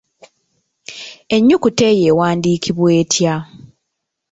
Ennyukuta 1.35 1.83
eyo 1.91 2.03
ewandiikibwa 2.11 2.87
etya? 3.01 3.35